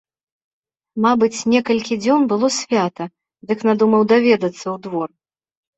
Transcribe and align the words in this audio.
Мабыць, 1.05 1.43
некалькі 1.53 1.99
дзён 2.05 2.21
было 2.33 2.47
свята, 2.59 3.05
дык 3.53 3.59
надумаў 3.73 4.01
даведацца 4.15 4.63
ў 4.75 4.77
двор. 4.89 5.09